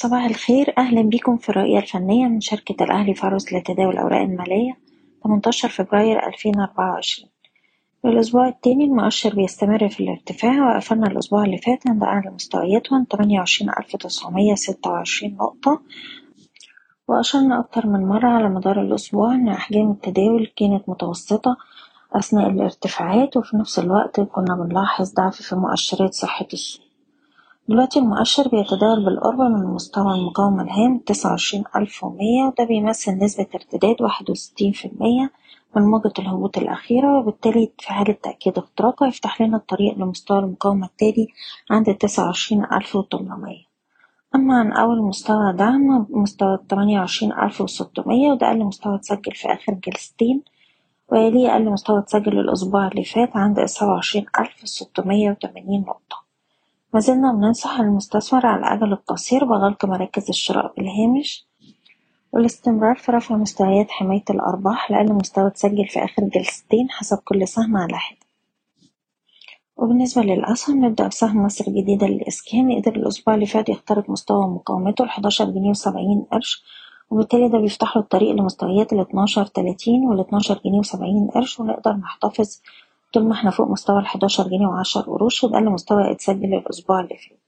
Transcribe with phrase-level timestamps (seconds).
[0.00, 0.74] صباح الخير.
[0.78, 4.78] أهلا بكم في الرؤية الفنية من شركة الأهلي فاروس لتداول الأوراق المالية
[5.24, 7.30] 18 فبراير 2024
[8.04, 15.80] الأسبوع التاني المؤشر بيستمر في الارتفاع وقفلنا الأسبوع اللي فات عند أعلى مستوياتهم 28926 نقطة.
[17.08, 21.56] وأشرنا أكتر من مرة على مدار الأسبوع إن أحجام التداول كانت متوسطة
[22.12, 26.87] أثناء الارتفاعات وفي نفس الوقت كنا بنلاحظ ضعف في مؤشرات صحة السوق.
[27.68, 33.46] دلوقتي المؤشر بيتداول بالقرب من مستوى المقاومة الهام تسعة وعشرين ألف ومية وده بيمثل نسبة
[33.54, 35.30] ارتداد واحد وستين في المية
[35.76, 41.28] من موجة الهبوط الأخيرة وبالتالي في حالة تأكيد اختراقة يفتح لنا الطريق لمستوى المقاومة التالي
[41.70, 43.64] عند تسعة وعشرين ألف وتمنمية.
[44.34, 49.48] أما عن أول مستوى دعم مستوى تمانية وعشرين ألف وستمية وده أقل مستوى اتسجل في
[49.52, 50.42] آخر جلستين
[51.12, 56.27] ويليه أقل مستوى اتسجل الأسبوع اللي فات عند سبعة وعشرين ألف ستمية وتمانين نقطة.
[56.94, 61.46] ما زلنا بننصح المستثمر على الأجل القصير بغلق مراكز الشراء بالهامش
[62.32, 67.76] والاستمرار في رفع مستويات حماية الأرباح لأقل مستوى اتسجل في آخر جلستين حسب كل سهم
[67.76, 68.18] على حدة.
[69.76, 75.44] وبالنسبة للأسهم نبدأ بسهم مصر الجديدة للإسكان قدر الأسبوع اللي فات يخترق مستوى مقاومته الحداشر
[75.44, 76.64] جنيه وسبعين قرش
[77.10, 82.60] وبالتالي ده بيفتح له الطريق لمستويات الاتناشر تلاتين والاتناشر جنيه وسبعين قرش ونقدر نحتفظ
[83.14, 87.16] طول ما إحنا فوق مستوى الحداشر جنيه وعشر قروش وده أقل مستوى اتسجل الأسبوع اللي
[87.16, 87.38] فات.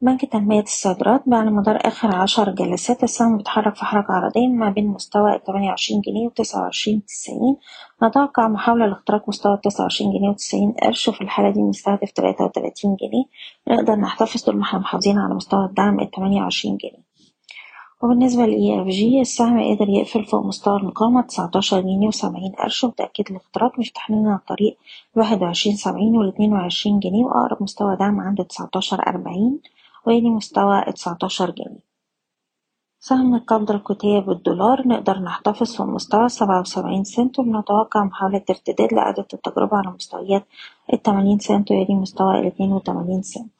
[0.00, 4.86] بنك تنمية الصادرات على مدار آخر عشر جلسات السهم بيتحرك في حركة عرضية ما بين
[4.86, 7.56] مستوى التمانية وعشرين جنيه وتسعة وعشرين تسعين.
[8.02, 12.96] نتوقع محاولة لاختراق مستوى التسعة وعشرين جنيه وتسعين قرش وفي الحالة دي نستهدف تلاتة وتلاتين
[12.96, 13.24] جنيه.
[13.78, 17.07] نقدر نحتفظ طول ما إحنا محافظين على مستوى الدعم التمانية وعشرين جنيه.
[18.02, 23.76] وبالنسبة ل EFG السهم قدر يقفل فوق مستوى المقاومة تسعتاشر جنيه وسبعين قرش وبتأكيد الاختراق
[23.76, 24.76] بيفتح لنا الطريق
[25.16, 29.60] لواحد وعشرين سبعين والاتنين وعشرين جنيه وأقرب مستوى دعم عند تسعتاشر أربعين
[30.06, 31.88] ويلي مستوى تسعتاشر جنيه.
[33.00, 39.26] سهم القبضة القوتية بالدولار نقدر نحتفظ في مستوى سبعة وسبعين سنت وبنتوقع محاولة ارتداد لإعادة
[39.34, 40.46] التجربة على مستويات
[40.92, 43.57] التمانين سنت ويلي مستوى الاتنين وتمانين سنت.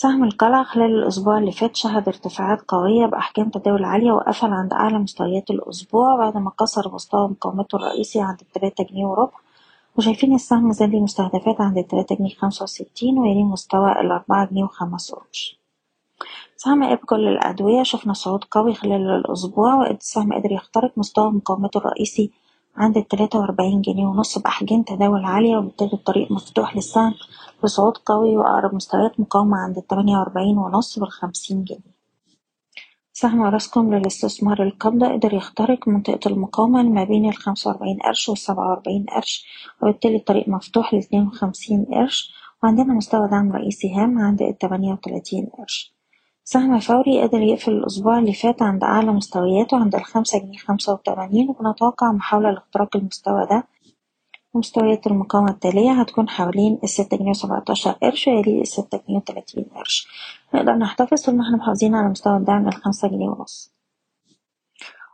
[0.00, 4.98] سهم القلعة خلال الأسبوع اللي فات شهد ارتفاعات قوية بأحجام تداول عالية وقفل عند أعلى
[4.98, 9.38] مستويات الأسبوع بعد ما كسر مستوى مقاومته الرئيسي عند التلاتة جنيه وربع.
[9.96, 15.58] وشايفين السهم ليه مستهدفات عند التلاتة جنيه خمسة وستين ويليه مستوى الأربعة جنيه وخمس قروش
[16.56, 22.30] سهم إبكو للأدوية شفنا صعود قوي خلال الأسبوع والسهم قدر يخترق مستوى مقاومته الرئيسي
[22.80, 27.14] عند التلاتة وأربعين جنيه ونص بأحجام تداول عالية وبالتالي الطريق مفتوح للسهم
[27.64, 32.00] بصعود قوي وأقرب مستويات مقاومة عند التمانية وأربعين ونص بالخمسين جنيه.
[33.12, 39.06] سهم أوراسكوم للاستثمار القبضة قدر يخترق منطقة المقاومة ما بين الخمسة وأربعين قرش والسبعة وأربعين
[39.14, 39.46] قرش
[39.82, 45.99] وبالتالي الطريق مفتوح لاتنين وخمسين قرش وعندنا مستوى دعم رئيسي هام عند التمانية وتلاتين قرش.
[46.52, 51.48] سهم فوري قدر يقفل الأسبوع اللي فات عند أعلى مستوياته عند الخمسة جنيه خمسة وتمانين
[51.50, 53.64] وبنتوقع محاولة لاختراق المستوى ده.
[54.54, 60.08] ومستويات المقاومة التالية هتكون حوالين الستة جنيه وسبعتاشر قرش ويليه الستة جنيه وتلاتين قرش.
[60.54, 63.72] نقدر نحتفظ طول ما إحنا محافظين على مستوى الدعم الخمسة جنيه ونص.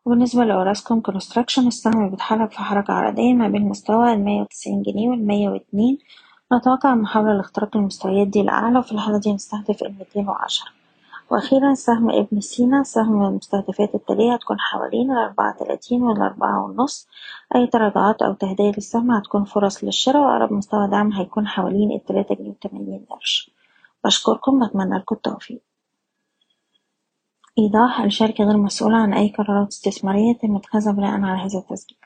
[0.06, 5.48] وبالنسبة لأوراسكوم كونستراكشن السهم بيتحرك في حركة عرضية ما بين مستوى المية وتسعين جنيه والمية
[5.48, 5.98] واتنين.
[6.52, 10.75] نتوقع محاولة لاختراق المستويات دي الأعلى وفي الحالة دي نستهدف الميتين وعشرة.
[11.30, 17.08] وأخيرا سهم ابن سينا سهم المستهدفات التالية هتكون حوالين الأربعة تلاتين والأربعة ونص.
[17.54, 22.50] أي تراجعات أو تهدئة للسهم هتكون فرص للشراء وأقرب مستوى دعم هيكون حوالين التلاتة جنيه
[22.50, 23.50] وتمانين قرش.
[24.04, 25.62] بشكركم بتمنى لكم التوفيق.
[27.58, 31.98] إيضاح الشركة غير مسؤولة عن أي قرارات استثمارية تم اتخاذها بناء على هذا التسجيل.